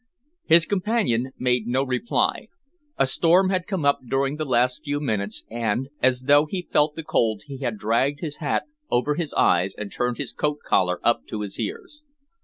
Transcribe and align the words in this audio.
His 0.45 0.65
companion 0.65 1.31
made 1.37 1.67
no 1.67 1.83
reply. 1.83 2.47
A 2.97 3.05
storm 3.05 3.51
had 3.51 3.67
come 3.67 3.85
up 3.85 3.99
during 4.09 4.37
the 4.37 4.45
last 4.45 4.83
few 4.83 4.99
minutes, 4.99 5.43
and, 5.47 5.89
as 6.01 6.21
though 6.21 6.47
he 6.47 6.67
felt 6.73 6.95
the 6.95 7.03
cold, 7.03 7.43
he 7.45 7.59
had 7.59 7.77
dragged 7.77 8.19
his 8.21 8.37
hat 8.37 8.63
over 8.89 9.13
his 9.13 9.31
eyes 9.35 9.75
and 9.77 9.91
turned 9.91 10.17
his 10.17 10.33
coat 10.33 10.57
collar 10.65 10.99
up 11.05 11.27
to 11.27 11.41
his 11.41 11.59
ears. 11.59 12.01